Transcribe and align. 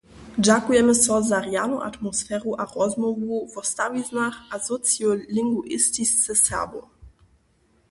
Dźakujemy 0.45 0.93
so 0.95 1.17
za 1.29 1.37
rjanu 1.45 1.77
atmosferu 1.89 2.51
a 2.57 2.65
rozmołwu 2.65 3.35
wo 3.53 3.61
stawiznach 3.71 4.35
a 4.53 4.59
sociolinguistice 4.67 6.31
Serbow. 6.45 6.85